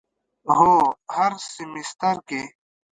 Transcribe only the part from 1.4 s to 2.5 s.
سیمیستر کی